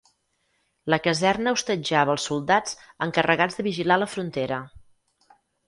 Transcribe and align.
La 0.93 0.97
caserna 1.07 1.53
hostatjava 1.57 2.15
els 2.17 2.25
soldats 2.31 2.75
encarregats 3.09 3.61
de 3.61 3.69
vigilar 3.71 4.01
la 4.05 4.11
frontera. 4.17 4.61